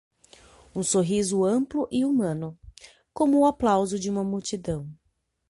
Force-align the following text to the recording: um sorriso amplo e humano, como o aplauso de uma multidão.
um 0.73 0.81
sorriso 0.81 1.45
amplo 1.45 1.87
e 1.91 2.03
humano, 2.03 2.57
como 3.13 3.37
o 3.37 3.45
aplauso 3.45 3.99
de 3.99 4.09
uma 4.09 4.23
multidão. 4.23 4.89